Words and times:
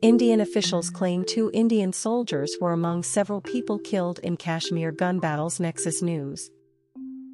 Indian 0.00 0.40
officials 0.40 0.90
claim 0.90 1.24
two 1.24 1.50
Indian 1.52 1.92
soldiers 1.92 2.56
were 2.60 2.72
among 2.72 3.02
several 3.02 3.40
people 3.40 3.80
killed 3.80 4.20
in 4.20 4.36
Kashmir 4.36 4.92
gun 4.92 5.18
battles 5.18 5.58
Nexus 5.58 6.02
News. 6.02 6.52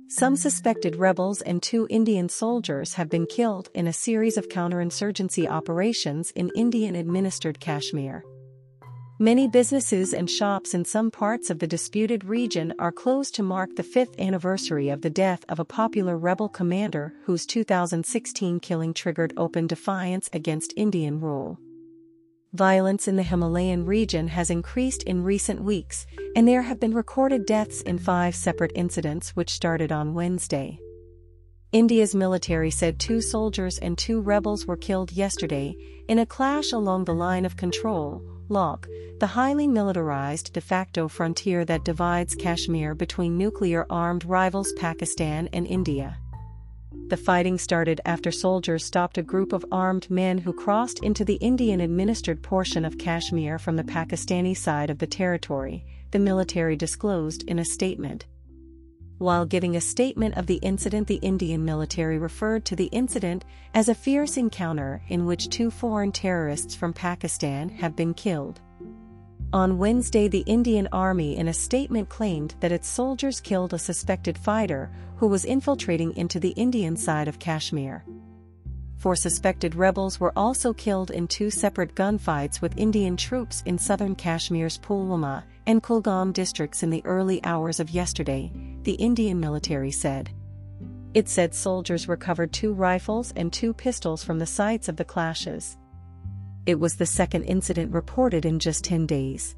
Some 0.08 0.34
suspected 0.34 0.96
rebels 0.96 1.42
and 1.42 1.62
two 1.62 1.86
Indian 1.90 2.30
soldiers 2.30 2.94
have 2.94 3.10
been 3.10 3.26
killed 3.26 3.68
in 3.74 3.86
a 3.86 3.92
series 3.92 4.38
of 4.38 4.48
counterinsurgency 4.48 5.46
operations 5.46 6.30
in 6.30 6.50
Indian-administered 6.56 7.60
Kashmir. 7.60 8.24
Many 9.18 9.46
businesses 9.46 10.14
and 10.14 10.30
shops 10.30 10.72
in 10.72 10.86
some 10.86 11.10
parts 11.10 11.50
of 11.50 11.58
the 11.58 11.66
disputed 11.66 12.24
region 12.24 12.72
are 12.78 12.90
closed 12.90 13.34
to 13.34 13.42
mark 13.42 13.76
the 13.76 13.82
fifth 13.82 14.18
anniversary 14.18 14.88
of 14.88 15.02
the 15.02 15.10
death 15.10 15.44
of 15.50 15.60
a 15.60 15.66
popular 15.66 16.16
rebel 16.16 16.48
commander 16.48 17.12
whose 17.24 17.44
2016 17.44 18.58
killing 18.60 18.94
triggered 18.94 19.34
open 19.36 19.66
defiance 19.66 20.30
against 20.32 20.72
Indian 20.78 21.20
rule. 21.20 21.58
Violence 22.54 23.08
in 23.08 23.16
the 23.16 23.24
Himalayan 23.24 23.84
region 23.84 24.28
has 24.28 24.48
increased 24.48 25.02
in 25.02 25.24
recent 25.24 25.60
weeks, 25.60 26.06
and 26.36 26.46
there 26.46 26.62
have 26.62 26.78
been 26.78 26.94
recorded 26.94 27.46
deaths 27.46 27.80
in 27.80 27.98
five 27.98 28.32
separate 28.32 28.70
incidents 28.76 29.30
which 29.30 29.50
started 29.50 29.90
on 29.90 30.14
Wednesday. 30.14 30.78
India's 31.72 32.14
military 32.14 32.70
said 32.70 33.00
two 33.00 33.20
soldiers 33.20 33.80
and 33.80 33.98
two 33.98 34.20
rebels 34.20 34.66
were 34.66 34.76
killed 34.76 35.10
yesterday 35.10 35.74
in 36.06 36.20
a 36.20 36.26
clash 36.26 36.70
along 36.70 37.06
the 37.06 37.12
line 37.12 37.44
of 37.44 37.56
control, 37.56 38.22
Ladakh, 38.48 38.86
the 39.18 39.26
highly 39.26 39.66
militarized 39.66 40.52
de 40.52 40.60
facto 40.60 41.08
frontier 41.08 41.64
that 41.64 41.84
divides 41.84 42.36
Kashmir 42.36 42.94
between 42.94 43.36
nuclear-armed 43.36 44.24
rivals 44.26 44.72
Pakistan 44.74 45.48
and 45.52 45.66
India. 45.66 46.18
The 47.08 47.18
fighting 47.18 47.58
started 47.58 48.00
after 48.06 48.32
soldiers 48.32 48.82
stopped 48.82 49.18
a 49.18 49.22
group 49.22 49.52
of 49.52 49.64
armed 49.70 50.08
men 50.10 50.38
who 50.38 50.54
crossed 50.54 51.00
into 51.04 51.22
the 51.22 51.34
Indian-administered 51.34 52.42
portion 52.42 52.82
of 52.82 52.96
Kashmir 52.96 53.58
from 53.58 53.76
the 53.76 53.84
Pakistani 53.84 54.56
side 54.56 54.88
of 54.88 54.98
the 54.98 55.06
territory, 55.06 55.84
the 56.12 56.18
military 56.18 56.76
disclosed 56.76 57.42
in 57.42 57.58
a 57.58 57.64
statement. 57.64 58.24
While 59.18 59.44
giving 59.44 59.76
a 59.76 59.82
statement 59.82 60.38
of 60.38 60.46
the 60.46 60.56
incident 60.56 61.06
the 61.06 61.16
Indian 61.16 61.62
military 61.62 62.18
referred 62.18 62.64
to 62.66 62.76
the 62.76 62.86
incident 62.86 63.44
as 63.74 63.90
a 63.90 63.94
fierce 63.94 64.38
encounter 64.38 65.02
in 65.08 65.26
which 65.26 65.50
two 65.50 65.70
foreign 65.70 66.10
terrorists 66.10 66.74
from 66.74 66.94
Pakistan 66.94 67.68
have 67.68 67.94
been 67.94 68.14
killed. 68.14 68.60
On 69.54 69.78
Wednesday 69.78 70.26
the 70.26 70.40
Indian 70.46 70.88
Army 70.90 71.36
in 71.36 71.46
a 71.46 71.52
statement 71.52 72.08
claimed 72.08 72.56
that 72.58 72.72
its 72.72 72.88
soldiers 72.88 73.40
killed 73.40 73.72
a 73.72 73.78
suspected 73.78 74.36
fighter 74.36 74.90
who 75.18 75.28
was 75.28 75.44
infiltrating 75.44 76.12
into 76.16 76.40
the 76.40 76.48
Indian 76.56 76.96
side 76.96 77.28
of 77.28 77.38
Kashmir. 77.38 78.04
Four 78.96 79.14
suspected 79.14 79.76
rebels 79.76 80.18
were 80.18 80.32
also 80.34 80.72
killed 80.72 81.12
in 81.12 81.28
two 81.28 81.50
separate 81.50 81.94
gunfights 81.94 82.60
with 82.60 82.76
Indian 82.76 83.16
troops 83.16 83.62
in 83.64 83.78
southern 83.78 84.16
Kashmir's 84.16 84.76
Pulwama 84.76 85.44
and 85.68 85.84
Kulgam 85.84 86.32
districts 86.32 86.82
in 86.82 86.90
the 86.90 87.04
early 87.04 87.40
hours 87.44 87.78
of 87.78 87.90
yesterday, 87.90 88.50
the 88.82 88.94
Indian 88.94 89.38
military 89.38 89.92
said. 89.92 90.30
It 91.14 91.28
said 91.28 91.54
soldiers 91.54 92.08
recovered 92.08 92.52
two 92.52 92.72
rifles 92.72 93.32
and 93.36 93.52
two 93.52 93.72
pistols 93.72 94.24
from 94.24 94.40
the 94.40 94.46
sites 94.46 94.88
of 94.88 94.96
the 94.96 95.04
clashes. 95.04 95.76
It 96.66 96.80
was 96.80 96.94
the 96.94 97.04
second 97.04 97.44
incident 97.44 97.92
reported 97.92 98.46
in 98.46 98.58
just 98.58 98.84
10 98.84 99.04
days. 99.04 99.54